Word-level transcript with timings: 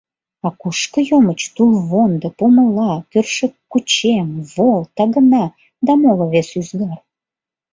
А 0.47 0.49
кушко 0.59 0.99
йомыч 1.09 1.41
тулвондо, 1.55 2.27
помыла, 2.37 2.93
кӧршӧккучем, 3.11 4.27
вол, 4.53 4.81
тагына 4.95 5.45
да 5.85 5.91
моло-вес 6.01 6.49
ӱзгар? 6.59 6.99